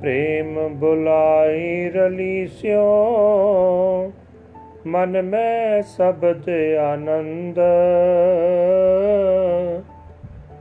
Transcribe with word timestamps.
ਪ੍ਰੇਮ 0.00 0.68
ਬੁਲਾਈ 0.68 1.88
ਰਲੀ 1.88 2.46
ਸਿਓ। 2.46 4.12
ਮਨ 4.86 5.22
ਮੈਂ 5.22 5.82
ਸਬਦ 5.82 6.50
ਆਨੰਦ। 6.92 7.58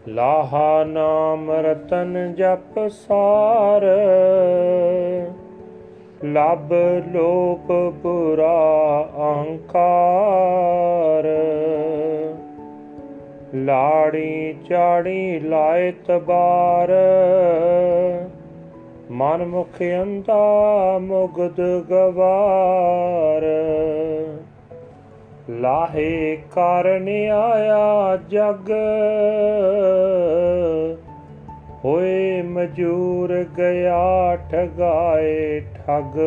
ਲਾਹਾ 0.08 0.84
ਨਾਮ 0.84 1.52
ਰਤਨ 1.52 2.34
ਜਪ 2.38 2.90
ਸਾਰ। 2.90 3.86
ਲਬ 6.26 6.74
ਲੋਪ 7.14 7.94
ਬੁਰਾ 8.04 9.10
ਅਹੰਕਾਰ 9.18 11.28
ਲਾੜੀ 13.56 14.56
ਚਾੜੀ 14.70 15.40
ਲਾਇ 15.40 15.92
ਤਬਾਰ 15.92 16.90
ਮਨ 19.12 19.46
ਮੁਖ 19.46 19.82
ਅੰਦਾ 19.82 21.00
ਮੁਗਦ 21.00 21.62
ਗਵਾਰ। 21.90 23.46
ਲਾਹੇ 25.50 26.38
ਕਾਰਨ 26.56 27.08
ਆਇਆ 27.30 28.18
ਜਗ, 28.30 28.72
ਹੋਏ 31.86 32.42
ਮਜੂਰ 32.42 33.46
ਗਿਆ 33.58 34.36
ਠਗਾਏ 34.52 35.60
ਠਗ। 35.60 36.20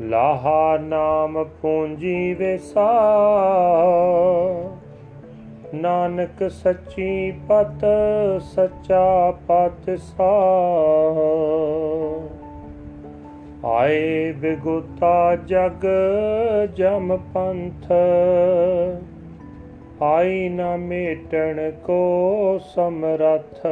ਲਾਹਾ 0.00 0.78
ਨਾਮ 0.80 1.44
ਪੂੰਜੀ 1.62 2.34
ਵਿਸਾ 2.34 2.90
ਨਾਨਕ 5.74 6.50
ਸੱਚੀ 6.50 7.30
ਪਤ 7.48 7.84
ਸੱਚਾ 8.40 9.30
ਪਤ 9.48 9.90
ਸਾ 9.98 10.30
ਆਏ 13.64 14.32
ਬਿਗੁਤਾ 14.32 15.36
ਜਗ 15.36 15.86
ਜਮ 16.74 17.18
ਪੰਥ, 17.34 17.92
ਆਈ 20.02 20.48
ਨਾ 20.48 20.76
ਮੇਟਣ 20.76 21.70
ਕੋ 21.70 22.60
ਸਮਰਥ। 22.64 23.66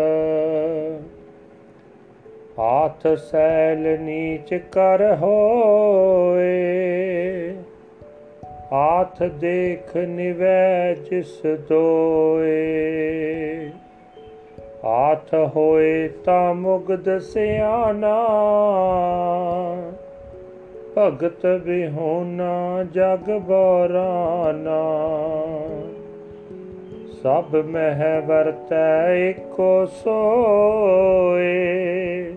ਹਾਥ 2.58 3.06
ਸੈਲ 3.16 3.98
ਨੀਚ 4.00 4.54
ਕਰ 4.54 5.16
ਹੋਏ 5.22 6.48
ਹਾਥ 8.72 9.22
ਦੇਖ 9.22 9.96
ਨਿਵੈ 9.96 10.94
ਜਿਸ 10.94 11.42
ਦੋਏ। 11.68 13.70
ਹਾਥ 14.84 15.34
ਹੋਏ 15.56 16.08
ਤਾਂ 16.08 16.54
ਮੁਗਦ 16.54 17.18
ਸਿਆਣਾ, 17.18 18.28
ਭਗਤ 20.98 21.60
ਬਿਹੋਨਾ 21.64 22.84
ਜਗ 22.84 23.38
ਬਰਾਨਾ। 23.38 24.82
ਸਭ 27.22 27.56
ਮਹਿ 27.56 28.26
ਵਰਤੈ 28.26 29.14
ਏਕੋ 29.14 29.86
ਸੋਏ। 29.86 32.27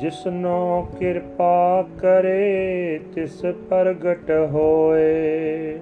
ਜਿਸਨੋ 0.00 0.88
ਕਿਰਪਾ 0.98 1.84
ਕਰੇ, 1.98 3.00
ਤਿਸ 3.14 3.40
ਪ੍ਰਗਟ 3.40 4.30
ਹੋਏ। 4.50 5.78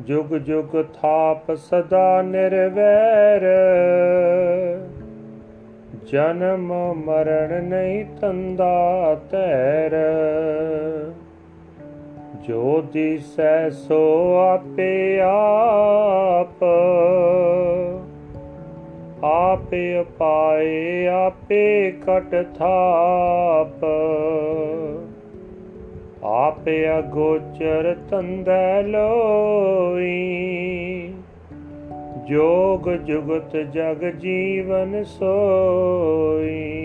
ਜੁਗ 0.00 0.34
ਜੁਗ 0.34 0.82
ਥਾਪ 0.82 1.54
ਸਦਾ 1.54 2.22
ਨਿਰਵੈਰ। 2.22 3.42
ਜਨਮ 6.06 6.94
ਮਰਨ 6.94 7.64
ਨਹੀਂ 7.64 8.04
ਤੰਦਾ 8.20 9.16
ਤੈਰ। 9.30 9.92
ਜੋ 12.44 12.84
ਦਿਸੈ 12.92 13.70
ਸੋ 13.70 14.34
ਆਪੇ 14.36 15.20
ਆਪ। 15.22 16.64
ਆਪੇ 19.26 20.04
ਪਾਏ, 20.18 21.06
ਆਪੇ 21.06 21.90
ਕਟ 21.90 22.46
ਥਾਪ। 22.58 23.84
ਆਪੇ 26.24 26.98
ਅਗੋਚਰ 26.98 27.96
ਤੰਦੈ 28.10 28.82
ਲੋਈ। 28.82 30.42
ਜੋਗ 32.28 32.90
ਜੁਗਤ 32.90 33.56
ਜਗ 33.56 34.04
ਜੀਵਨ 34.04 35.04
ਸੋਈ। 35.04 36.82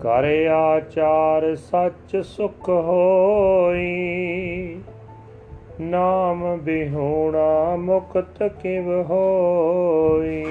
ਕਰ 0.00 0.50
ਆਚਾਰ 0.50 1.54
ਸੱਚ 1.54 2.16
ਸੁਖ 2.16 2.68
ਹੋਈ। 2.68 4.76
ਨਾਮ 5.80 6.56
ਬਿਹੋਣਾ 6.56 7.76
ਮੁਕਤ 7.76 8.50
ਕਿਵ 8.62 9.02
ਹੋਈ। 9.02 10.44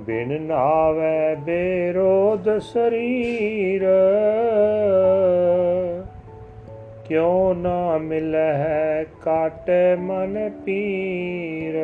ਬਿਨ 0.00 0.42
ਨਾਵੇ 0.42 1.34
ਬੇਰੋਧ 1.34 2.58
ਸਰੀਰ, 2.58 3.86
ਕਿਉ 7.04 7.54
ਨਾ 7.54 7.98
ਮਿਲੈ 7.98 9.04
ਕਾਟੇ 9.22 9.96
ਮਨ 9.96 10.50
ਪੀਰ। 10.64 11.74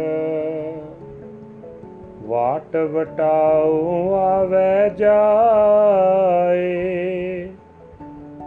ਵਾਟ 2.23 2.77
ਵਟਾਉ 2.77 4.15
ਆਵੇ 4.15 4.91
ਜਾਏ 4.97 7.10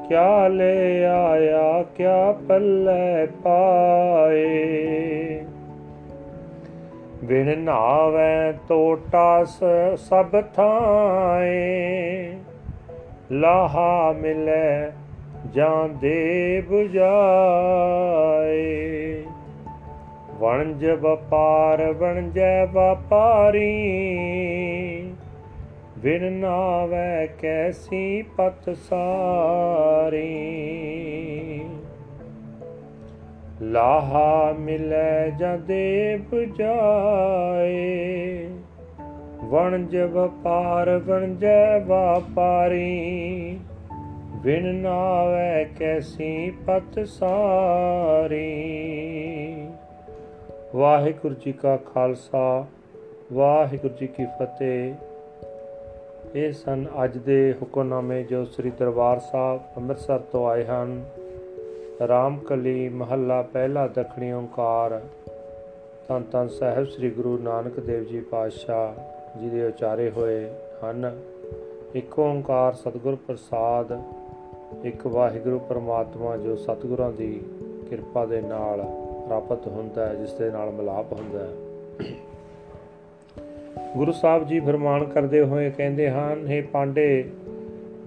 ਕਿਆ 0.10 0.48
ਲੈ 0.48 1.06
ਆਇਆ, 1.06 1.84
ਕਿਆ 1.84 2.36
ਪੱਲੇ 2.48 3.26
ਪਾਏ। 3.44 4.64
ਬਿਨ 7.24 7.60
ਨਾਵੇਂ 7.60 8.54
ਟੋਟਾ 8.70 9.44
ਸਭ 9.98 10.42
ਥਾਏ। 10.42 12.34
ਲਾਹਾ 13.32 14.16
ਮਿਲੇ 14.22 14.92
ਜਾਂ 15.54 15.90
ਦੇ 15.90 16.64
부ਜਾਏ। 16.72 16.94
ਵਣਜ 20.40 20.86
ਵਪਾਰ, 20.86 21.92
ਵਣਜੈ 21.92 22.66
ਵਪਾਰੀ। 22.66 24.00
ਬਿਨ 26.04 26.34
ਨਾਵੇ 26.34 27.30
ਕੈਸੀ 27.42 28.22
ਪਤ 28.22 28.70
ਸਾਰੀ। 28.70 30.42
ਲਾਹਾ 33.62 34.56
ਮਿਲੈ 34.60 35.30
ਜਾਂ 35.30 35.58
ਦੇ 35.58 36.20
ਬੁਝਾਏ 36.32 38.50
ਵਣਜ 39.44 39.98
ਵਪਾਰ 39.98 40.98
ਵਣਜੈ 40.98 41.80
ਵਾਪਾਰੀ। 41.80 43.60
ਬਿਨ 44.36 44.76
ਨਾਵੈ 44.76 45.66
ਕੈਸੀ 45.80 46.52
ਪਤ 46.52 47.08
ਸਾਰੀ। 47.08 48.76
ਵਾਹਿਗੁਰੂ 50.76 51.36
ਜੀ 51.36 51.52
ਕਾ 51.52 51.78
ਖਾਲਸਾ, 51.78 52.66
ਵਾਹਿਗੁਰੂ 53.34 53.94
ਜੀ 53.94 54.08
ਕੀ 54.08 54.26
ਫਤਿਹ। 54.26 55.13
ਇਹ 56.36 56.54
ਸਨ 56.54 56.86
ਅੱਜ 57.04 57.18
ਦੇ 57.18 57.54
ਹੁਕਮਨਾਮੇ 57.62 58.24
ਜੋ 58.24 58.46
ਸ੍ਰੀ 58.46 58.72
ਦਰਬਾਰ 58.80 59.20
ਸਾਹਿਬ 59.20 59.62
ਅੰਮ੍ਰਿਤਸਰ 59.78 60.20
ਤੋਂ 60.20 60.48
ਆਏ 60.48 60.66
ਹਨ। 60.66 61.06
ਰਾਮਕਲੀ 62.08 62.90
ਮਹੱਲਾ 62.90 63.42
ਪਹਿਲਾ 63.42 63.88
ਦਖਣੀ 63.88 64.32
ਓੰਕਾਰ। 64.32 65.02
ਧੰਨ 66.08 66.24
ਧੰਨ 66.32 66.48
ਸਾਹਿਬ 66.48 66.86
ਸ੍ਰੀ 66.86 67.10
ਗੁਰੂ 67.10 67.38
ਨਾਨਕ 67.38 67.80
ਦੇਵ 67.80 68.04
ਜੀ 68.04 68.20
ਪਾਤਸ਼ਾਹ 68.20 68.94
ਜੀ 69.40 69.50
ਦੇ 69.50 69.68
ਉਚਾਰੇ 69.68 70.10
ਹੋਏ 70.10 70.50
ਹਨ। 70.84 71.22
ਇੱਕ 71.96 72.20
ਓੰਕਾਰ 72.20 72.74
ਸਤਿਗੁਰ 72.74 73.16
ਪ੍ਰਸਾਦ, 73.16 74.02
ਇੱਕ 74.84 75.08
ਵਾਹਿਗੁਰੂ 75.08 75.60
ਪਰਮਾਤਮਾ 75.60 76.38
ਜੋ 76.38 76.56
ਸਤਿਗੁਰਾਂ 76.56 77.12
ਦੀ 77.12 77.42
ਕਿਰਪਾ 77.90 78.26
ਦੇ 78.26 78.42
ਨਾਲ 78.42 78.82
ਪ੍ਰਾਪਤ 79.26 79.68
ਹੁੰਦਾ 79.68 80.06
ਹੈ, 80.06 80.16
ਜਿਸ 80.16 80.34
ਦੇ 80.34 80.52
ਨਾਲ 80.52 80.72
ਮਿਲਾਪ 80.72 81.14
ਹੁੰਦਾ 81.14 81.40
ਹੈ। 81.40 81.54
ਗੁਰੂ 83.98 84.12
ਸਾਹਿਬ 84.12 84.48
ਜੀ 84.48 84.60
ਫਰਮਾਨ 84.60 85.04
ਕਰਦੇ 85.06 85.42
ਹੋਏ 85.42 85.70
ਕਹਿੰਦੇ 85.70 86.10
ਹਨ 86.10 86.48
हे 86.48 86.68
ਪਾਂਡੇ, 86.72 87.30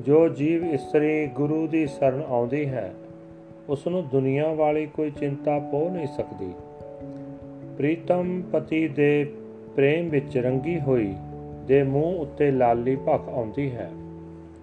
ਜੋ 0.00 0.28
ਜੀਵ 0.28 0.64
ਇਸਤਰੀ 0.64 1.26
ਗੁਰੂ 1.26 1.66
ਦੀ 1.66 1.86
ਸ਼ਰਨ 1.86 2.22
ਆਉਂਦੀ 2.28 2.66
ਹੈ 2.66 2.94
ਉਸ 3.68 3.86
ਨੂੰ 3.86 4.08
ਦੁਨੀਆ 4.08 4.52
ਵਾਲੀ 4.54 4.86
ਕੋਈ 4.86 5.10
ਚਿੰਤਾ 5.10 5.58
ਪੋ 5.58 5.88
ਨਹੀਂ 5.88 6.06
ਸਕਦੀ। 6.06 6.52
ਪ੍ਰੀਤਮ 7.78 8.42
ਪਤੀ 8.52 8.88
ਦੇ 8.88 9.32
ਪ੍ਰੇਮ 9.76 10.08
ਵਿੱਚ 10.08 10.38
ਰੰਗੀ 10.38 10.80
ਹੋਈ 10.80 11.14
ਦੇ 11.66 11.82
ਮੂੰਹ 11.82 12.20
ਉੱਤੇ 12.20 12.50
ਲਾਲੀ 12.50 12.96
ਭਖ 12.96 13.28
ਆਉਂਦੀ 13.28 13.70
ਹੈ। 13.70 13.90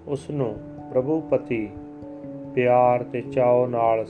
ਉਸ 0.08 0.30
ਨੂੰ 0.30 0.56
ਪ੍ਰਭੂ 0.92 1.22
ਪਤੀ 1.22 1.70
ਪਿਆਰ 2.56 3.04
ਤੇ 3.04 3.22
ਚਾਅ 3.22 3.68
ਨਾਲ 3.68 4.06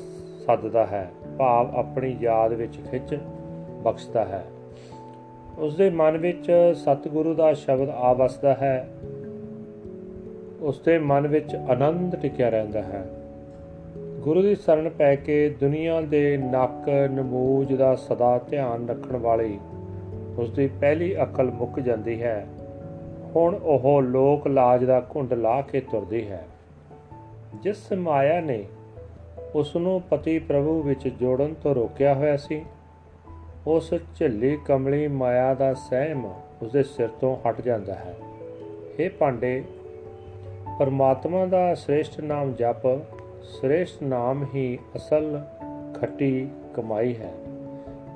ਸੱਦਦਾ 0.46 0.86
ਹੈ, 0.86 1.12
ਭਾਵ 1.38 1.76
ਆਪਣੀ 1.76 2.18
ਯਾਦ 2.22 2.54
ਵਿੱਚ 2.54 2.80
ਖਿੱਚ 2.92 3.20
ਬਖਸ਼ਦਾ 3.84 4.26
ਹੈ। 4.26 4.44
ਉਸ 5.58 5.76
ਦੇ 5.76 5.90
ਮਨ 5.90 6.18
ਵਿੱਚ 6.18 6.52
ਸਤਿਗੁਰੂ 6.76 7.34
ਦਾ 7.34 7.54
ਸ਼ਬਦ 7.54 7.90
ਆ 7.90 8.14
ਵਸਦਾ 8.14 8.54
ਹੈ। 8.54 8.90
ਉਸ 10.62 10.82
ਦੇ 10.82 11.00
ਮਨ 11.00 11.28
ਵਿੱਚ 11.28 11.56
ਆਨੰਦ 11.56 12.16
ਟਿਕਿਆ 12.16 12.50
ਰਹਿੰਦਾ 12.50 12.82
ਹੈ। 12.82 13.06
ਗੁਰੂ 13.98 14.42
ਦੀ 14.42 14.56
ਸ਼ਰਨ 14.56 14.90
ਪੈ 14.90 15.16
ਕੇ 15.16 15.50
ਦੁਨੀਆ 15.50 16.02
ਦੇ 16.02 16.38
ਨੱਕ 16.38 16.90
ਨਮੂਜ 16.90 17.74
ਦਾ 17.74 17.96
ਸਦਾ 17.96 18.42
ਧਿਆਨ 18.50 18.90
ਰੱਖਣ 18.90 19.18
ਵਾਲੀ 19.18 19.60
ਉਸ 20.38 20.52
ਦੀ 20.52 20.68
ਪਹਿਲੀ 20.68 21.24
ਅਕਲ 21.24 21.52
ਮੁੱਕ 21.52 21.80
ਜਾਂਦੀ 21.80 22.24
ਹੈ। 22.24 22.48
ਹੁਣ 23.36 23.56
ਉਹ 23.56 24.02
ਲੋਕ 24.02 24.48
ਲਾਜ 24.48 24.86
ਦਾ 24.86 25.06
ਘੁੰਡ 25.16 25.34
ਲਾ 25.34 25.62
ਕੇ 25.62 25.82
ਤੁਰਦੀ 25.82 26.28
ਹੈ। 26.28 26.46
ਜਿਸ 27.64 27.94
ਮਾਇਆ 27.94 28.42
ਨੇ 28.42 28.64
ਉਸ 29.56 29.76
ਨੂੰ 29.76 30.02
ਪਤੀ 30.02 30.40
ਪ੍ਰਭੂ 30.40 30.82
ਵਿੱਚ 30.82 31.08
ਜੋੜਨ 31.08 31.54
ਤੋਂ 31.64 31.76
ਰੋਕਿਆ 31.76 32.14
ਹੋਇਆ 32.14 32.38
ਸੀ 32.38 32.66
ਉਸ 33.68 33.94
ਝੱਲੀ 34.16 34.58
ਕਮਲੀ 34.66 35.08
ਮਾਇਆ 35.08 35.54
ਦਾ 35.54 35.74
ਸਹਿਮ 35.74 36.26
ਉਸ 36.62 36.72
ਦੇ 36.72 36.84
ਸਿਰ 36.84 37.08
ਤੋਂ 37.08 37.50
ਹਟ 37.50 37.62
ਜਾਂਦਾ 37.62 37.94
ਹੈ। 37.94 38.16
ਇਹ 39.00 39.10
ਪਾਂਡੇ 39.10 39.64
ਪਰਮਾਤਮਾ 40.80 41.46
ਦਾ 41.46 41.76
ਸ੍ਰੇਸ਼ਟ 41.76 42.22
ਨਾਮ 42.22 42.54
ਜਪ, 42.54 43.00
ਸ੍ਰੇਸ਼ਟ 43.44 44.04
ਨਾਮ 44.04 44.46
ਹੀ 44.56 44.80
ਅਸਲ 44.96 45.42
ਖੱਟੀ 46.02 46.48
ਕਮਾਈ 46.74 47.16
ਹੈ। 47.16 47.34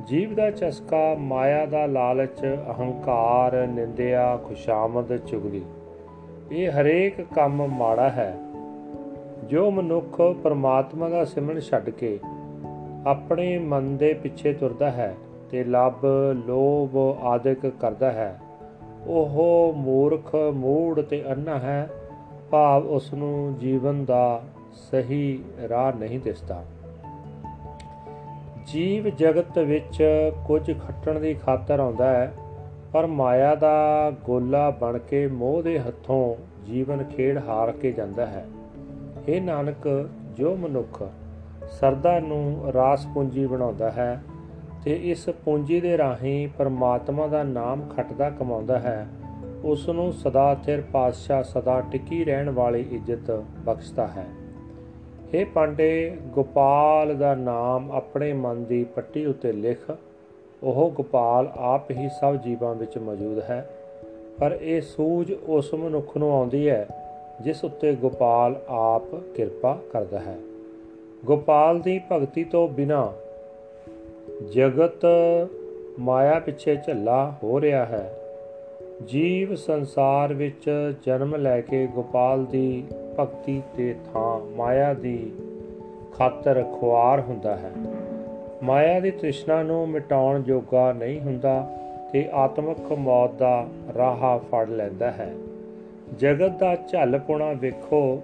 ਜੀਵ 0.08 0.36
ਦਾ 0.36 0.52
ਚਸਕਾ, 0.52 1.16
ਮਾਇਆ 1.20 1.66
ਦਾ 1.66 1.86
ਲਾਲਚ, 1.86 2.46
ਅਹੰਕਾਰ, 2.70 3.68
ਨਿੰਦਿਆ, 3.68 4.38
ਖੁਸ਼ਾਮਦ, 4.38 5.18
ਚੁਗਲੀ, 5.18 5.62
ਇਹ 6.52 6.82
ਹਰੇਕ 6.82 7.22
ਕੰਮ 7.22 7.68
ਮਾੜਾ 7.68 8.10
ਹੈ। 8.10 8.38
ਜੋ 9.44 9.72
ਮਨੁੱਖ 9.72 10.22
ਪਰਮਾਤਮਾ 10.44 11.10
ਦਾ 11.10 11.26
ਸਿਮਰਨ 11.26 11.60
ਛੱਡ 11.60 11.90
ਕੇ 11.90 12.20
ਆਪਣੇ 13.08 13.58
ਮਨ 13.58 13.98
ਦੇ 13.98 14.14
ਪਿੱਛੇ 14.14 14.54
ਤੁਰਦਾ 14.54 14.92
ਹੈ 14.92 15.16
ਤੇ 15.52 15.64
ਲੱਭ, 15.64 16.06
ਲੋਭ 16.48 16.98
ਆਦਿਕ 17.22 17.66
ਕਰਦਾ 17.66 18.12
ਹੈ। 18.12 18.40
ਉਹ 19.08 19.74
ਮੂਰਖ, 19.78 20.36
ਮੂੜ 20.36 21.02
ਤੇ 21.02 21.24
ਅੰਨਾ 21.32 21.60
ਹੈ। 21.60 21.90
ਭਾਵ 22.52 22.88
ਉਸ 22.88 23.14
ਨੂੰ 23.14 23.56
ਜੀਵਨ 23.60 24.06
ਦਾ 24.06 24.42
ਸਹੀ 24.74 25.44
ਰਾਹ 25.70 25.94
ਨਹੀਂ 25.94 26.20
ਦਿਸਦਾ। 26.20 26.64
ਜੀਵ 28.68 29.10
ਜਗਤ 29.10 29.60
ਵਿੱਚ 29.60 30.04
ਕੁਝ 30.46 30.72
ਖੱਟਣ 30.72 31.20
ਦੀ 31.20 31.34
ਖਾਤਰ 31.34 31.80
ਆਉਂਦਾ 31.80 32.10
ਹੈ, 32.10 32.34
ਪਰ 32.94 33.08
ਮਾਇਆ 33.08 33.56
ਦਾ 33.56 34.12
ਗੋਲਾ 34.26 34.70
ਬਣ 34.70 34.98
ਕੇ 34.98 35.28
ਮੋਹ 35.28 35.64
ਦੇ 35.64 35.80
ਹੱਥੋਂ 35.80 36.36
ਜੀਵਨ 36.66 37.04
ਖੇਡ 37.04 37.42
ਹਾਰ 37.48 37.72
ਕੇ 37.72 37.92
ਜਾਂਦਾ 37.92 38.26
ਹੈ। 38.26 38.46
ਇਹ 39.28 39.42
ਨਾਨਕ, 39.42 40.10
ਜੋ 40.38 40.56
ਮਨੁੱਖ 40.56 41.04
ਸਰਦਾ 41.70 42.20
ਨੂੰ 42.20 42.72
ਰਾਸ 42.74 43.08
ਪੂੰਜੀ 43.14 43.46
ਬਣਾਉਂਦਾ 43.46 43.92
ਹੈ 43.92 44.24
ਤੇ 44.84 45.12
ਇਸ 45.12 45.30
ਪੂੰਜੀ 45.30 45.82
ਦੇ 45.82 45.98
ਰਾਹੀਂ 45.98 46.48
ਪਰਮਾਤਮਾ 46.58 47.28
ਦਾ 47.28 47.44
ਨਾਮ 47.44 47.82
ਖੱਟਦਾ 47.82 48.30
ਕਮਾਉਂਦਾ 48.30 48.80
ਹੈ। 48.80 49.08
ਉਸ 49.64 49.90
ਨੂੰ 49.90 50.14
ਸਦਾ 50.14 50.56
ਥਿਰ 50.56 50.82
ਪਾਤਸ਼ਾਹ 50.82 51.44
ਸਦਾ 51.44 51.82
ਟਿੱਕੀ 51.92 52.26
ਰਹਿਣ 52.26 52.50
ਵਾਲੀ 52.50 52.86
ਇੱਜ਼ਤ 52.92 53.44
ਬਖਸ਼ਦਾ 53.66 54.08
ਹੈ। 54.08 54.26
हे 55.34 55.48
ਪਾਂਡੇ, 55.54 56.18
ਗੋਪਾਲ 56.26 57.16
ਦਾ 57.16 57.36
ਨਾਮ 57.36 57.92
ਆਪਣੇ 57.92 58.34
ਮਨ 58.34 58.64
ਦੀ 58.64 58.84
ਪੱਟੀ 58.84 59.26
ਉੱਤੇ 59.26 59.52
ਲਿਖ। 59.52 59.92
ਉਹ 60.64 60.92
ਗੋਪਾਲ 60.92 61.52
ਆਪ 61.58 61.92
ਹੀ 61.92 62.10
ਸਭ 62.22 62.36
ਜੀਵਾਂ 62.36 62.76
ਵਿੱਚ 62.76 62.98
ਮੌਜੂਦ 62.98 63.40
ਹੈ। 63.40 63.70
ਪਰ 64.40 64.60
ਇਹ 64.62 64.82
ਸੂਝ 64.82 65.34
ਉਸ 65.34 65.74
ਮਨੁੱਖ 65.74 66.18
ਨੂੰ 66.18 66.32
ਆਉਂਦੀ 66.32 66.70
ਹੈ, 66.70 66.88
ਜਿਸ 67.42 67.64
ਉੱਤੇ 67.64 67.96
ਗੋਪਾਲ 67.96 68.62
ਆਪ 68.68 69.16
ਕਿਰਪਾ 69.16 69.78
ਕਰਦਾ 69.94 70.20
ਹੈ। 70.20 70.38
ਗੋਪਾਲ 71.26 71.80
ਦੀ 71.80 72.02
ਭਗਤੀ 72.12 72.44
ਤੋਂ 72.44 72.68
ਬਿਨਾ 72.68 73.14
ਜਗਤ 74.46 75.06
ਮਾਇਆ 76.00 76.40
ਪਿੱਛੇ 76.40 76.76
ਝੱਲਾ 76.76 77.36
ਹੋ 77.44 77.62
ਰਿਹਾ 77.62 77.86
ਹੈ। 77.86 78.14
ਜੀਵ 79.06 79.56
ਸੰਸਾਰ 79.56 80.34
ਵਿੱਚ 80.34 80.94
ਜਨਮ 81.06 81.36
ਲੈ 81.36 81.62
ਕੇ 81.62 81.88
ਗੋਪਾਲ 81.88 82.46
ਦੀ 82.46 82.84
ਭਗਤੀ 83.20 83.62
ਤੇ 83.78 83.96
ਥਾਂ 84.14 84.56
ਮਾਇਆ 84.56 84.94
ਦੀ 84.94 85.32
ਖਾਤਰ 86.14 86.66
ਖੁਆਰ 86.80 87.22
ਹੁੰਦਾ 87.22 87.56
ਹੈ। 87.56 87.72
ਮਾਇਆ 88.64 89.00
ਦੀ 89.00 89.12
ਤ੍ਰਿਸ਼ਨਾ 89.12 89.64
ਨੂੰ 89.64 89.90
ਮਿਟਾਉਣ 89.90 90.42
ਜੋਗਾ 90.42 90.94
ਨਹੀਂ 90.94 91.20
ਹੁੰਦਾ 91.20 91.78
ਤੇ 92.14 92.30
ਆਤਮਿਕ 92.34 92.92
ਮੌਤ 92.92 93.32
ਦਾ 93.32 93.68
ਰਾਹ 93.98 94.40
ਫੜ 94.40 94.70
ਲੈਂਦਾ 94.70 95.12
ਹੈ। 95.12 95.34
ਜਗਤ 96.20 96.60
ਦਾ 96.60 96.76
ਝੱਲਪੁਣਾ 96.76 97.54
ਵੇਖੋ, 97.54 98.22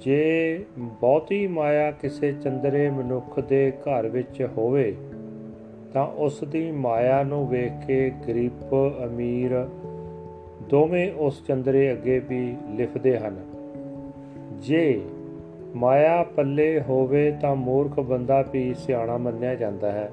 ਜੇ 0.00 0.64
ਬਹੁਤੀ 0.78 1.46
ਮਾਇਆ 1.46 1.90
ਕਿਸੇ 1.90 2.32
ਚੰਦਰੇ 2.32 2.90
ਮਨੁੱਖ 2.90 3.40
ਦੇ 3.40 3.72
ਘਰ 3.80 4.08
ਵਿੱਚ 4.08 4.48
ਹੋਵੇ 4.58 4.96
ਤਾਂ 5.92 6.06
ਉਸ 6.06 6.44
ਦੀ 6.44 6.70
ਮਾਇਆ 6.70 7.22
ਨੂੰ 7.22 7.48
ਵੇਖ 7.48 7.86
ਕੇ 7.86 8.12
ਗਰੀਬ, 8.28 8.52
ਅਮੀਰ 9.04 9.68
ਦੋਵੇਂ 10.68 11.12
ਉਸ 11.12 11.46
ਚੰਦਰੇ 11.46 11.92
ਅੱਗੇ 11.92 12.18
ਵੀ 12.18 12.56
ਲਿਖਦੇ 12.74 13.18
ਹਨ। 13.18 13.36
ਜੇ 14.58 15.00
ਮਾਇਆ 15.76 16.22
ਪੱਲੇ 16.22 16.80
ਹੋਵੇ 16.80 17.30
ਤਾਂ 17.40 17.56
ਮੂਰਖ 17.56 18.00
ਬੰਦਾ 18.00 18.44
ਵੀ 18.52 18.74
ਸਿਆਣਾ 18.74 19.16
ਮੰਨਿਆ 19.16 19.54
ਜਾਂਦਾ 19.54 19.92
ਹੈ। 19.92 20.10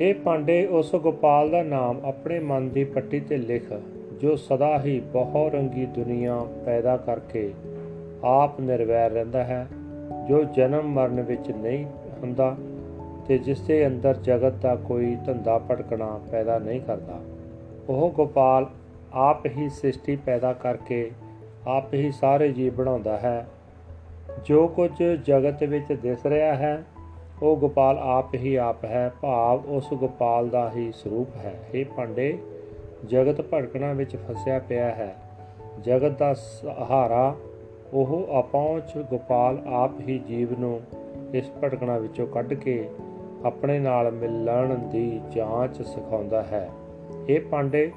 ਇਹ 0.00 0.14
ਪਾਂਡੇ 0.14 0.66
ਉਸ 0.66 0.94
ਗੋਪਾਲ 0.94 1.50
ਦਾ 1.50 1.62
ਨਾਮ 1.62 2.00
ਆਪਣੇ 2.04 2.38
ਮਨ 2.38 2.68
ਦੀ 2.68 2.84
ਪੱਟੀ 2.84 3.20
ਤੇ 3.20 3.36
ਲਿਖ, 3.36 3.72
ਜੋ 4.20 4.36
ਸਦਾ 4.36 4.80
ਹੀ 4.80 5.00
ਬਹੁ 5.00 5.50
ਰੰਗੀ 5.50 5.86
ਦੁਨੀਆ 5.86 6.46
ਪੈਦਾ 6.64 6.96
ਕਰਕੇ 6.96 7.52
ਆਪ 8.24 8.60
ਨਿਰਵੈਰ 8.60 9.10
ਰਹਿੰਦਾ 9.10 9.44
ਹੈ, 9.44 9.68
ਜੋ 10.28 10.44
ਜਨਮ 10.44 10.88
ਮਰਨ 10.88 11.20
ਵਿੱਚ 11.20 11.50
ਨਹੀਂ 11.50 11.84
ਹੁੰਦਾ। 12.22 12.56
ਤੇ 13.28 13.38
ਜਿਸ 13.38 13.60
ਦੇ 13.60 13.86
ਅੰਦਰ 13.86 14.14
ਜਗਤ 14.14 14.52
ਦਾ 14.52 14.76
ਕੋਈ 14.76 15.16
ਧੰਦਾ 15.26 15.58
ਭਟਕਣਾ 15.58 16.20
ਪੈਦਾ 16.30 16.58
ਨਹੀਂ 16.58 16.80
ਕਰਦਾ। 16.80 17.20
ਉਹ 17.88 18.10
ਗੋਪਾਲ 18.10 18.66
ਆਪ 19.12 19.46
ਹੀ 19.46 19.68
ਸ੍ਰਿਸ਼ਟੀ 19.68 20.16
ਪੈਦਾ 20.16 20.52
ਕਰਕੇ 20.52 21.10
ਆਪ 21.66 21.94
ਹੀ 21.94 22.10
ਸਾਰੇ 22.10 22.52
ਜੀਵ 22.52 22.74
ਬਣਾਉਂਦਾ 22.74 23.18
ਹੈ। 23.18 23.46
ਜੋ 24.44 24.68
ਕੁਝ 24.68 25.02
ਜਗਤ 25.02 25.62
ਵਿੱਚ 25.62 25.92
ਦਿਸ 25.92 26.26
ਰਿਹਾ 26.26 26.54
ਹੈ, 26.54 26.84
ਉਹ 27.42 27.56
ਗੋਪਾਲ 27.56 27.98
ਆਪ 27.98 28.34
ਹੀ 28.34 28.56
ਆਪ 28.56 28.84
ਹੈ। 28.84 29.12
ਭਾਵ 29.22 29.62
ਉਸ 29.66 29.94
ਗੋਪਾਲ 29.94 30.48
ਦਾ 30.48 30.72
ਹੀ 30.76 30.92
ਸਰੂਪ 30.92 31.28
ਹੈ। 31.36 31.58
ਇਹ 31.74 31.84
ਪਾਂਡੇ, 31.84 32.38
ਜਗਤ 33.06 33.40
ਭਟਕਣਾ 33.40 33.92
ਵਿੱਚ 33.92 34.16
ਫਸਿਆ 34.16 34.58
ਪਿਆ 34.58 34.84
ਹੈ। 34.84 35.16
ਜਗਤ 35.82 36.18
ਦਾ 36.18 36.34
ਸਹਾਰਾ 36.34 37.36
ਉਹ 37.94 38.26
ਅਪਹੁੰਚ 38.40 38.98
ਗੋਪਾਲ 38.98 39.62
ਆਪ 39.66 40.00
ਹੀ 40.00 40.18
ਜੀਵ 40.18 40.60
ਨੂੰ 40.60 40.80
ਇਸ 41.34 41.50
ਭਟਕਣਾ 41.64 41.98
ਵਿੱਚੋਂ 41.98 42.26
ਕੱਢ 42.26 42.54
ਕੇ 42.54 42.88
ਆਪਣੇ 43.44 43.78
ਨਾਲ 43.78 44.10
ਮਿਲਣ 44.10 44.74
ਦੀ 44.74 45.20
ਜਾਂਚ 45.30 45.82
ਸਿਖਾਉਂਦਾ 45.82 46.42
ਹੈ। 46.42 46.70
ਇਹ 47.28 47.40
ਪਾਂਡੇ, 47.40 47.92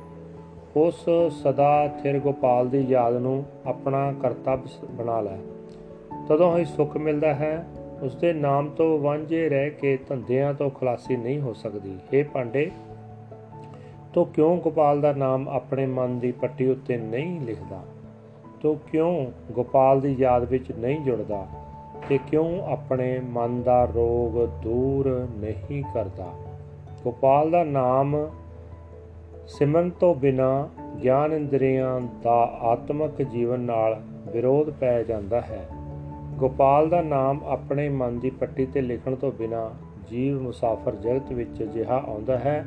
ਉਸ 0.75 1.09
ਸਦਾ 1.29 1.87
ਥਿਰ 2.03 2.19
ਗੋਪਾਲ 2.19 2.69
ਦੀ 2.69 2.81
ਯਾਦ 2.81 3.15
ਨੂੰ 3.15 3.43
ਆਪਣਾ 3.65 4.13
ਕਰਤੱਵ 4.21 4.59
ਬਣਾ 4.91 5.21
ਲੈ। 5.21 5.37
ਤਦੋਂ 6.27 6.57
ਹੀ 6.57 6.65
ਸੁੱਖ 6.65 6.97
ਮਿਲਦਾ 6.97 7.33
ਹੈ। 7.33 7.67
ਉਸ 8.01 8.15
ਦੇ 8.15 8.33
ਨਾਮ 8.33 8.69
ਤੋਂ 8.69 8.99
ਵਾਂਝੇ 8.99 9.49
ਰਹਿ 9.49 9.69
ਕੇ 9.69 9.99
ਧੰਦਿਆਂ 10.09 10.53
ਤੋਂ 10.53 10.69
ਖਲਾਸੀ 10.69 11.15
ਨਹੀਂ 11.15 11.41
ਹੋ 11.41 11.53
ਸਕਦੀ। 11.53 11.97
ਇਹ 12.13 12.25
ਪਾਂਡੇ, 12.25 12.71
ਤੋ 14.13 14.25
ਕਿਉਂ 14.25 14.57
ਗੋਪਾਲ 14.57 15.01
ਦਾ 15.01 15.13
ਨਾਮ 15.13 15.49
ਆਪਣੇ 15.49 15.85
ਮਨ 15.85 16.19
ਦੀ 16.19 16.31
ਪੱਟੀ 16.31 16.67
ਉੱਤੇ 16.67 16.97
ਨਹੀਂ 16.97 17.41
ਲਿਖਦਾ? 17.41 17.81
ਤੋ 18.61 18.77
ਕਿਉਂ 18.91 19.27
ਗੋਪਾਲ 19.51 20.01
ਦੀ 20.01 20.15
ਯਾਦ 20.19 20.43
ਵਿੱਚ 20.43 20.71
ਨਹੀਂ 20.71 21.01
ਜੁੜਦਾ? 21.01 21.47
ਤੇ 22.11 22.19
ਕਿਉਂ 22.27 22.63
ਆਪਣੇ 22.63 23.19
ਮਨ 23.19 23.61
ਦਾ 23.61 23.85
ਰੋਗ 23.85 24.63
ਦੂਰ 24.63 25.27
ਨਹੀਂ 25.37 25.83
ਕਰਦਾ? 25.93 26.27
ਗੋਪਾਲ 27.03 27.51
ਦਾ 27.51 27.63
ਨਾਮ 27.63 28.29
ਸਿਮਰਨ 29.47 29.89
ਤੋਂ 29.89 30.15
ਬਿਨਾ 30.15 30.69
ਗਿਆਨ 31.03 31.33
ਇੰਦਰੀਆਂ 31.33 32.01
ਦਾ 32.23 32.59
ਆਤਮਿਕ 32.61 33.21
ਜੀਵਨ 33.21 33.59
ਨਾਲ 33.59 34.01
ਵਿਰੋਧ 34.31 34.69
ਪੈ 34.69 35.03
ਜਾਂਦਾ 35.03 35.41
ਹੈ। 35.41 35.67
ਗੋਪਾਲ 36.37 36.89
ਦਾ 36.89 37.01
ਨਾਮ 37.01 37.41
ਆਪਣੇ 37.45 37.89
ਮਨ 37.89 38.19
ਦੀ 38.19 38.29
ਪੱਟੀ 38.29 38.65
ਤੇ 38.65 38.81
ਲਿਖਣ 38.81 39.15
ਤੋਂ 39.15 39.31
ਬਿਨਾ 39.31 39.71
ਜੀਵ 40.09 40.41
ਮੁਸਾਫਰ 40.41 40.95
ਜਗਤ 40.95 41.31
ਵਿੱਚ 41.31 41.63
ਜਿਹਾ 41.63 42.03
ਆਉਂਦਾ 42.07 42.37
ਹੈ, 42.37 42.65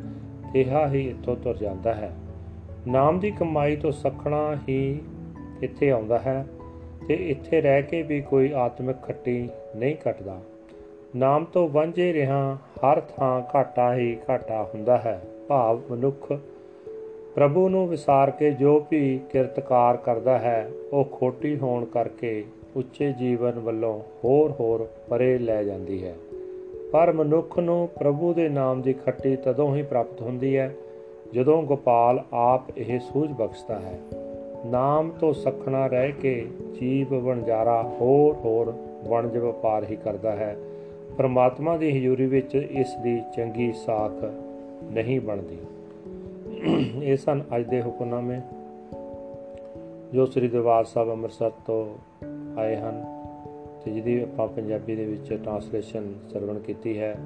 ਤੇਹਾ 0.53 0.89
ਹੀ 0.89 1.09
ਇੱਥੋਂ 1.09 1.37
ਤੁਰ 1.37 1.57
ਜਾਂਦਾ 1.57 1.95
ਹੈ। 1.95 2.17
ਨਾਮ 2.87 3.19
ਦੀ 3.19 3.31
ਕਮਾਈ 3.31 3.77
ਤੋਂ 3.77 3.93
ਸਖਣਾ 3.93 4.57
ਹੀ 4.69 5.01
ਇੱਥੇ 5.63 5.91
ਆਉਂਦਾ 5.91 6.19
ਹੈ। 6.19 6.47
ਤੇ 7.09 7.15
ਇੱਥੇ 7.15 7.61
ਰਹਿ 7.61 7.83
ਕੇ 7.83 8.03
ਵੀ 8.03 8.21
ਕੋਈ 8.21 8.53
ਆਤਮਿਕ 8.57 8.97
ਖੱਟੀ 9.03 9.49
ਨਹੀਂ 9.77 9.97
ਕੱਟਦਾ 9.97 10.41
ਨਾਮ 11.17 11.45
ਤੋਂ 11.45 11.69
ਵਾਂਝੇ 11.69 12.13
ਰਿਹਾ, 12.13 12.55
ਹਰ 12.55 13.01
ਥਾਂ 13.01 13.43
ਘਾਟਾ 13.55 13.95
ਹੀ 13.95 14.17
ਘਾਟਾ 14.31 14.63
ਹੁੰਦਾ 14.63 14.97
ਹੈ। 14.99 15.21
ਭਾਵ 15.49 15.81
ਮਨੁੱਖ 15.91 16.33
ਪ੍ਰਭੂ 17.35 17.69
ਨੂੰ 17.69 17.89
ਵਿਸਾਰ 17.89 18.31
ਕੇ 18.31 18.51
ਜੋ 18.51 18.87
ਵੀ 18.91 19.21
ਕਿਰਤਕਾਰ 19.31 19.97
ਕਰਦਾ 19.97 20.39
ਹੈ, 20.39 20.71
ਉਹ 20.93 21.05
ਖੋਟੀ 21.05 21.59
ਹੋਣ 21.59 21.85
ਕਰਕੇ 21.85 22.45
ਉੱਚੇ 22.77 23.13
ਜੀਵਨ 23.13 23.59
ਵੱਲੋਂ 23.59 24.01
ਹੋਰ-ਹੋਰ 24.25 24.89
ਪਰੇ 25.09 25.39
ਲੈ 25.39 25.65
ਜਾਂਦੀ 25.65 26.07
ਹੈ। 26.07 26.15
ਪਰ 26.93 27.13
ਮਨੁੱਖ 27.13 27.59
ਨੂੰ 27.59 27.89
ਪ੍ਰਭੂ 27.89 28.35
ਦੇ 28.35 28.49
ਨਾਮ 28.49 28.83
ਦੀ 28.83 28.93
ਖੱਟੀ 28.93 29.37
ਤਦੋਂ 29.37 29.77
ਹੀ 29.77 29.83
ਪ੍ਰਾਪਤ 29.83 30.21
ਹੁੰਦੀ 30.21 30.57
ਹੈ, 30.57 30.75
ਜਦੋਂ 31.33 31.63
ਗੋਪਾਲ 31.63 32.25
ਆਪ 32.33 32.79
ਇਹ 32.79 32.99
ਸੂਝ 33.01 33.31
ਬਖਸ਼ਦਾ 33.31 33.79
ਹੈ। 33.79 34.01
ਨਾਮ 34.65 35.11
ਤੋਂ 35.11 35.33
ਸਖਣਾ 35.35 35.87
ਰਹਿ 35.87 36.13
ਕੇ 36.13 36.47
ਜੀਵ 36.81 37.15
ਵਣਜਾਰਾ 37.15 37.83
ਹੋਰ 38.01 38.35
ਹੋਰ 38.35 38.75
ਵਣਜ 39.09 39.37
ਵਪਾਰ 39.37 39.85
ਹੀ 39.91 39.97
ਕਰਦਾ 39.97 40.33
ਹੈ। 40.33 40.57
ਪਰਮਾਤਮਾ 41.17 41.77
ਦੀ 41.77 41.99
ਹਜ਼ੂਰੀ 41.99 42.27
ਵਿੱਚ 42.27 42.55
ਇਸ 42.55 42.95
ਦੀ 43.03 43.23
ਚੰਗੀ 43.37 43.73
ਸਾਖ 43.73 44.25
ਨਹੀਂ 44.93 45.21
ਬਣਦੀ। 45.21 45.59
ਇਹ 47.03 47.17
ਸਨ 47.17 47.43
ਅੱਜ 47.57 47.65
ਦੇ 47.65 47.83
ਹੁਕਮਨਾਮੇ, 47.83 48.41
ਜੋ 50.13 50.27
ਸ੍ਰੀ 50.27 50.49
ਦਰਬਾਰ 50.49 50.85
ਸਾਹਿਬ 50.85 51.11
ਅੰਮ੍ਰਿਤਸਰ 51.11 51.51
ਤੋਂ 51.51 51.97
ਆਏ 52.59 52.77
ਹਨ 52.77 53.05
ਤੇ 53.85 53.91
ਜਿਹਦੀ 53.91 54.23
ਆਪਾਂ 54.23 54.49
ਪੰਜਾਬੀ 54.49 54.97
ਦੇ 54.97 55.05
ਵਿੱਚ 55.05 55.35
ਟ੍ਰਾਂਸਲੇਸ਼ਨ 55.35 56.15
ਸਰਵਣ 56.33 56.59
ਕੀਤੀ 56.59 56.99
ਹੈ। 56.99 57.17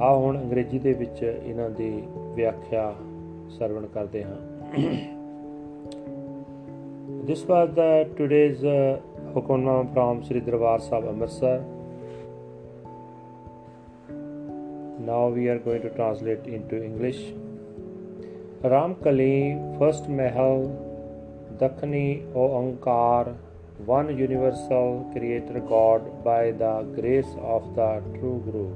ਆ 0.00 0.14
ਹੁਣ 0.14 0.38
ਅੰਗਰੇਜ਼ੀ 0.38 0.78
ਦੇ 0.78 0.92
ਵਿੱਚ 0.92 1.42
ਇਹਨਾਂ 1.46 1.70
ਦੀ 1.70 2.02
ਵਿਆਖਿਆ 2.34 2.94
ਸਰਵਣ 3.50 3.86
ਕਰਦੇ 3.86 4.24
ਹਾਂ। 4.24 4.36
This 7.28 7.42
was 7.42 7.68
the 7.74 8.08
today's 8.16 8.64
uh, 8.64 9.00
from 9.94 10.24
Sri 10.26 10.40
Darbar 10.40 10.80
Sahib 10.80 11.08
Amritsar. 11.08 11.58
Now 15.08 15.28
we 15.28 15.48
are 15.48 15.58
going 15.58 15.82
to 15.82 15.90
translate 15.90 16.46
into 16.46 16.82
English. 16.82 17.18
Ram 18.62 18.94
Kali, 19.04 19.58
first 19.78 20.08
Mahal, 20.08 20.72
Dakhni, 21.60 22.24
O 22.34 22.48
Ankar, 22.62 23.36
one 23.84 24.16
universal 24.16 25.06
creator 25.12 25.60
God 25.60 26.24
by 26.24 26.52
the 26.52 26.74
grace 26.98 27.32
of 27.42 27.74
the 27.74 28.02
true 28.18 28.42
Guru. 28.46 28.68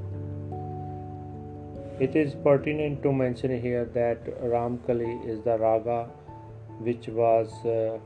It 1.98 2.14
is 2.14 2.34
pertinent 2.34 3.02
to 3.02 3.14
mention 3.14 3.58
here 3.62 3.86
that 3.94 4.26
Ramkali 4.42 5.26
is 5.26 5.40
the 5.40 5.56
raga 5.56 6.10
which 6.80 7.08
was 7.08 7.50
uh, 7.64 7.98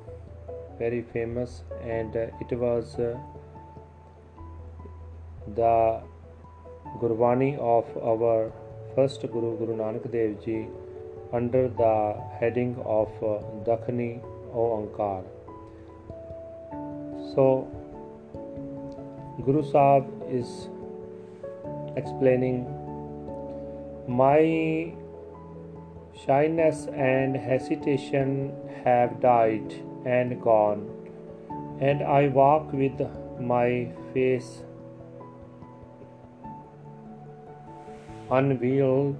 very 0.78 1.02
famous 1.12 1.62
and 1.83 2.16
uh, 2.16 2.26
it 2.40 2.52
was 2.59 2.95
uh, 2.97 3.16
the 5.54 6.00
Gurbani 7.00 7.59
of 7.59 7.85
our 8.02 8.52
first 8.95 9.21
Guru 9.21 9.56
Guru 9.59 9.76
Nanak 9.76 10.11
Dev 10.11 10.45
Ji 10.45 10.66
under 11.33 11.68
the 11.68 12.16
heading 12.40 12.76
of 12.85 13.09
uh, 13.23 13.42
Dakhni 13.64 14.23
O 14.54 14.64
Ankar. 14.78 15.25
So, 17.35 17.68
Guru 19.45 19.62
Sahib 19.71 20.06
is 20.30 20.68
explaining 21.97 22.66
my 24.09 24.92
shyness 26.25 26.87
and 26.95 27.37
hesitation 27.37 28.52
have 28.85 29.21
died 29.21 29.75
and 30.07 30.41
gone, 30.41 30.89
and 31.81 32.03
I 32.03 32.29
walk 32.29 32.73
with 32.73 33.01
my 33.41 33.93
face 34.15 34.63
unveiled. 38.31 39.17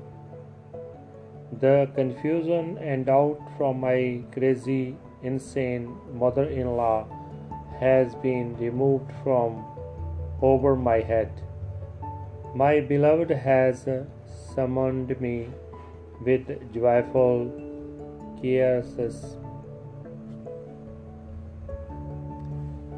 The 1.61 1.88
confusion 1.95 2.78
and 2.78 3.07
doubt 3.07 3.40
from 3.57 3.81
my 3.81 4.23
crazy, 4.33 4.97
insane 5.23 5.97
mother 6.12 6.45
in 6.45 6.76
law 6.76 7.07
has 7.81 8.14
been 8.16 8.57
removed 8.59 9.12
from 9.23 9.64
over 10.43 10.75
my 10.75 11.00
head. 11.00 11.31
My 12.55 12.81
beloved 12.81 13.31
has 13.31 13.88
summoned 14.55 15.21
me 15.21 15.49
with 16.25 16.49
joyful 16.73 17.50
caresses. 18.40 19.37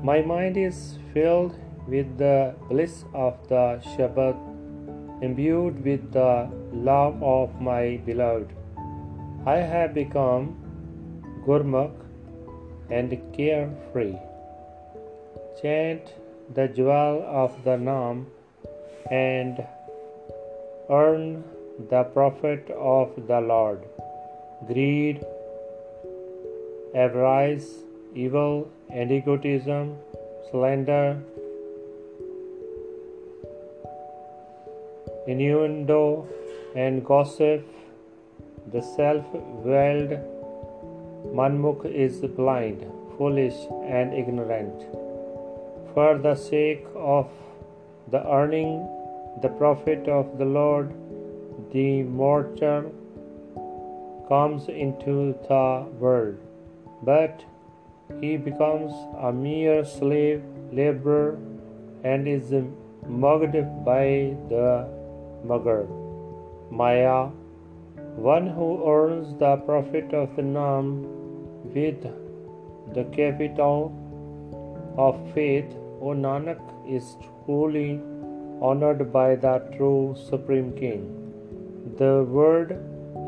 My 0.08 0.22
mind 0.22 0.56
is 0.56 0.76
filled 1.12 1.54
with 1.86 2.16
the 2.16 2.54
bliss 2.68 2.92
of 3.12 3.34
the 3.48 3.64
Shabbat, 3.88 4.36
imbued 5.26 5.82
with 5.84 6.12
the 6.12 6.48
love 6.72 7.22
of 7.22 7.60
my 7.60 8.00
beloved. 8.06 8.54
I 9.54 9.56
have 9.72 9.92
become 9.92 10.44
Gurmukh 11.46 11.98
and 12.90 13.16
carefree. 13.34 14.16
Chant 15.60 16.14
the 16.54 16.68
jewel 16.68 17.20
of 17.42 17.58
the 17.64 17.76
Nam 17.76 18.28
and 19.10 19.62
earn 21.00 21.44
the 21.90 22.04
profit 22.16 22.70
of 22.94 23.12
the 23.32 23.42
Lord. 23.52 23.84
Greed, 24.72 25.20
avarice, 26.94 27.68
evil, 28.14 28.70
and 28.90 29.10
egotism, 29.12 29.96
slander, 30.50 31.20
innuendo, 35.26 36.26
and 36.74 37.04
gossip, 37.04 37.66
the 38.72 38.82
self 38.82 39.24
willed 39.32 40.18
Manmukh 41.34 41.84
is 41.84 42.20
blind, 42.20 42.84
foolish, 43.16 43.56
and 43.84 44.14
ignorant. 44.14 44.82
For 45.94 46.16
the 46.16 46.34
sake 46.34 46.86
of 46.94 47.28
the 48.10 48.26
earning 48.26 48.88
the 49.42 49.48
profit 49.48 50.08
of 50.08 50.38
the 50.38 50.44
Lord, 50.44 50.92
the 51.72 52.02
mortal 52.02 52.92
comes 54.28 54.68
into 54.68 55.34
the 55.48 55.86
world, 55.98 56.38
but 57.02 57.44
he 58.20 58.36
becomes 58.36 58.92
a 59.20 59.32
mere 59.32 59.84
slave 59.84 60.42
laborer 60.72 61.38
and 62.04 62.28
is 62.28 62.52
mugged 63.06 63.56
by 63.84 64.34
the 64.48 64.88
mugger. 65.44 65.86
Maya, 66.70 67.28
one 68.16 68.46
who 68.46 68.68
earns 68.90 69.38
the 69.38 69.56
profit 69.58 70.12
of 70.12 70.34
the 70.36 70.42
Nam 70.42 71.02
with 71.74 72.02
the 72.94 73.04
capital 73.16 73.92
of 74.96 75.16
faith, 75.34 75.70
O 76.00 76.08
Nanak, 76.24 76.60
is 76.88 77.16
truly 77.44 78.00
honored 78.60 79.12
by 79.12 79.36
the 79.36 79.58
true 79.76 80.16
Supreme 80.28 80.72
King. 80.76 81.02
The 81.98 82.24
world 82.28 82.72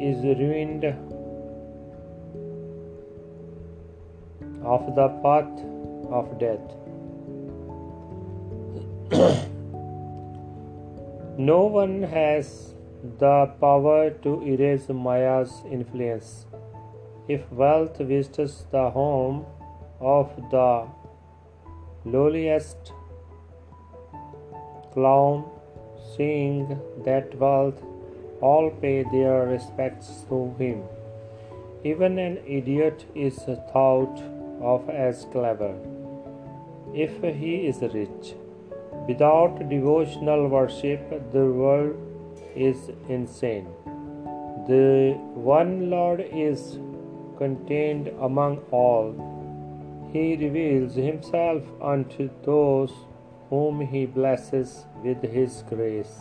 is 0.00 0.22
ruined 0.24 0.84
of 4.62 4.94
the 4.94 5.08
path 5.22 5.64
of 6.10 6.38
death. 6.38 6.60
no 11.38 11.64
one 11.64 12.02
has 12.02 12.74
the 13.18 13.46
power 13.60 14.10
to 14.10 14.42
erase 14.42 14.88
Maya's 14.88 15.62
influence. 15.70 16.46
If 17.28 17.50
wealth 17.52 17.98
visits 17.98 18.66
the 18.70 18.90
home 18.90 19.46
of 20.00 20.30
the 20.50 20.86
lowliest 22.04 22.92
clown, 24.92 25.44
seeing 26.16 26.80
that 27.04 27.34
wealth, 27.38 27.82
all 28.40 28.70
pay 28.70 29.04
their 29.04 29.46
respects 29.46 30.24
to 30.28 30.54
him. 30.58 30.82
Even 31.84 32.18
an 32.18 32.38
idiot 32.46 33.04
is 33.14 33.36
thought 33.72 34.22
of 34.60 34.88
as 34.88 35.26
clever 35.32 35.74
if 36.94 37.22
he 37.22 37.66
is 37.66 37.80
rich. 37.94 38.34
Without 39.06 39.68
devotional 39.68 40.48
worship, 40.48 41.32
the 41.32 41.46
world 41.46 41.96
is 42.54 42.90
insane. 43.08 43.68
The 44.66 45.14
one 45.34 45.90
Lord 45.90 46.20
is 46.32 46.78
contained 47.38 48.08
among 48.20 48.58
all. 48.70 49.14
He 50.12 50.36
reveals 50.36 50.94
himself 50.94 51.62
unto 51.80 52.28
those 52.44 52.92
whom 53.48 53.80
he 53.80 54.06
blesses 54.06 54.84
with 55.04 55.22
his 55.22 55.62
grace. 55.68 56.18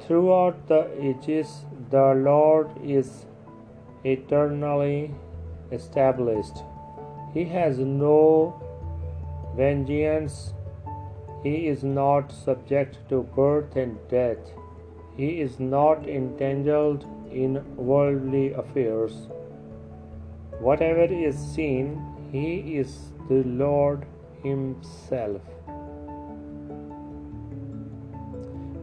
Throughout 0.00 0.68
the 0.68 0.88
ages, 1.00 1.64
the 1.90 2.14
Lord 2.14 2.70
is 2.82 3.26
eternally 4.04 5.12
established. 5.72 6.62
He 7.36 7.44
has 7.44 7.78
no 7.78 8.14
vengeance 9.56 10.54
he 11.46 11.68
is 11.68 11.84
not 11.84 12.32
subject 12.32 12.96
to 13.08 13.22
birth 13.22 13.76
and 13.76 13.98
death. 14.08 14.50
He 15.16 15.40
is 15.40 15.60
not 15.60 16.08
entangled 16.08 17.04
in 17.30 17.62
worldly 17.76 18.52
affairs. 18.52 19.28
Whatever 20.58 21.04
is 21.04 21.38
seen, 21.38 22.02
He 22.32 22.78
is 22.78 23.12
the 23.28 23.44
Lord 23.44 24.06
Himself. 24.42 25.42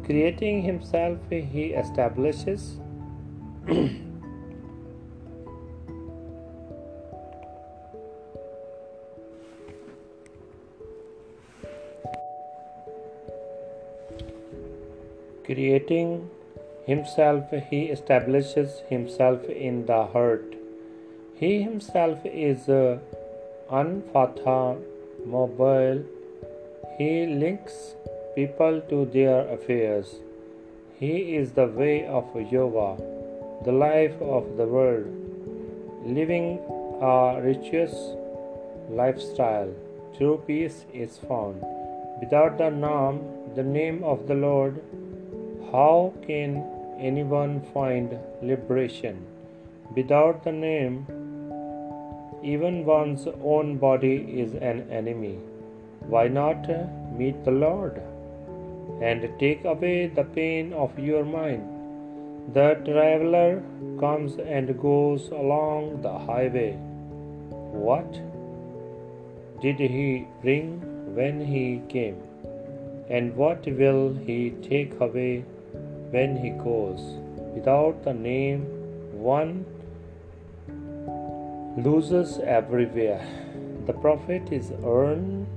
Creating 0.06 0.62
Himself, 0.62 1.20
He 1.30 1.66
establishes. 1.84 2.80
Creating 15.46 16.30
himself, 16.86 17.46
he 17.70 17.86
establishes 17.86 18.82
himself 18.90 19.44
in 19.46 19.86
the 19.86 20.08
heart. 20.08 20.56
He 21.36 21.62
himself 21.62 22.20
is 22.26 22.68
uh, 22.70 23.00
unfathomable. 23.70 26.04
He 26.98 27.26
links 27.26 27.96
people 28.36 28.82
to 28.90 29.06
their 29.06 29.48
affairs. 29.50 30.16
He 31.00 31.36
is 31.36 31.52
the 31.52 31.68
way 31.68 32.06
of 32.06 32.26
yoga, 32.52 32.98
the 33.66 33.72
life 33.72 34.22
of 34.22 34.58
the 34.58 34.66
world, 34.66 35.08
living 36.06 36.60
a 37.02 37.42
righteous 37.44 37.94
lifestyle. 38.90 39.74
True 40.18 40.42
peace 40.46 40.86
is 40.94 41.18
found. 41.18 41.64
Without 42.20 42.58
the 42.58 42.70
name, 42.70 43.22
the 43.56 43.64
name 43.64 44.04
of 44.04 44.28
the 44.28 44.36
Lord, 44.36 44.82
how 45.72 46.14
can 46.26 46.64
anyone 47.00 47.62
find 47.74 48.18
liberation? 48.42 49.26
Without 49.96 50.44
the 50.44 50.52
name, 50.52 51.06
even 52.44 52.86
one's 52.86 53.28
own 53.44 53.78
body 53.78 54.16
is 54.44 54.54
an 54.56 54.90
enemy. 54.92 55.38
Why 56.08 56.28
not 56.28 56.68
meet 57.18 57.46
the 57.46 57.52
Lord 57.52 58.02
and 59.02 59.30
take 59.40 59.64
away 59.66 60.08
the 60.08 60.24
pain 60.24 60.74
of 60.74 60.98
your 60.98 61.24
mind? 61.24 61.70
The 62.54 62.82
traveler 62.86 63.64
comes 64.00 64.36
and 64.38 64.80
goes 64.82 65.30
along 65.30 66.02
the 66.02 66.18
highway. 66.18 66.74
What 67.88 68.20
did 69.62 69.80
he 69.80 70.28
bring 70.42 70.82
when 71.16 71.40
he 71.40 71.82
came? 71.88 72.33
And 73.10 73.36
what 73.36 73.66
will 73.66 74.14
he 74.14 74.52
take 74.62 75.00
away 75.00 75.46
when 76.14 76.38
he 76.38 76.52
goes. 76.52 77.02
Without 77.56 78.04
the 78.04 78.14
name, 78.14 78.66
one 79.12 79.66
loses 81.78 82.38
everywhere. 82.40 83.26
The 83.88 83.94
profit 83.94 84.52
is 84.52 84.72
earned 84.86 85.48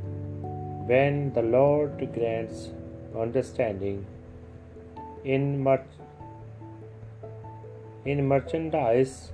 when 0.88 1.34
the 1.34 1.42
Lord 1.42 1.98
grants 2.14 2.70
understanding. 3.14 4.06
In, 5.24 5.62
mer- 5.62 5.84
in 8.06 8.26
merchandise 8.26 9.32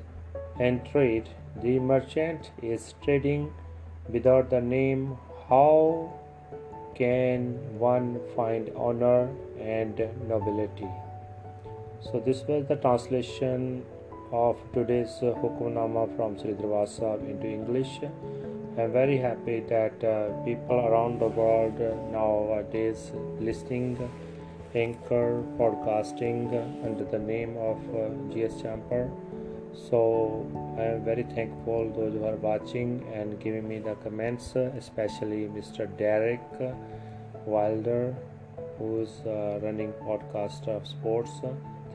and 0.58 0.84
trade, 0.84 1.28
the 1.62 1.78
merchant 1.78 2.50
is 2.60 2.94
trading 3.04 3.52
without 4.08 4.50
the 4.50 4.60
name. 4.60 5.18
How 5.48 6.18
can 6.94 7.58
one 7.78 8.20
find 8.34 8.70
honor 8.76 9.28
and 9.60 9.96
nobility? 10.28 10.88
So 12.00 12.20
this 12.20 12.42
was 12.46 12.66
the 12.66 12.76
translation 12.76 13.84
of 14.32 14.56
today's 14.72 15.18
Hukumnama 15.20 16.16
from 16.16 16.38
Sri 16.38 16.52
Darbar 16.52 17.18
into 17.20 17.46
English. 17.46 18.00
I'm 18.78 18.92
very 18.92 19.18
happy 19.18 19.60
that 19.68 20.02
uh, 20.02 20.32
people 20.44 20.80
around 20.80 21.20
the 21.20 21.28
world 21.28 21.78
nowadays 22.10 23.12
listening 23.38 23.98
anchor 24.74 25.42
podcasting 25.58 26.48
under 26.84 27.04
the 27.04 27.18
name 27.18 27.56
of 27.58 27.76
uh, 27.94 28.08
GS 28.32 28.62
Champer. 28.62 29.10
So 29.74 30.46
I 30.78 30.82
am 30.82 31.04
very 31.04 31.22
thankful 31.22 31.90
those 31.96 32.12
who 32.12 32.24
are 32.24 32.36
watching 32.36 33.06
and 33.14 33.40
giving 33.40 33.66
me 33.66 33.78
the 33.78 33.94
comments, 33.96 34.54
especially 34.54 35.48
Mr. 35.48 35.88
Derek 35.96 36.40
Wilder, 37.46 38.14
who 38.78 39.00
is 39.00 39.22
uh, 39.26 39.60
running 39.62 39.92
podcast 40.04 40.68
of 40.68 40.86
sports. 40.86 41.30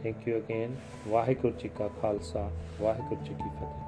Thank 0.03 0.25
you 0.25 0.37
again. 0.37 0.77
Waheguru 1.07 1.59
Ji 1.59 1.69
Ka 1.69 1.89
Khalsa, 2.01 2.49
Waheguru 2.79 3.23
Ji 3.23 3.33
Ki 3.33 3.49
Fateh. 3.59 3.86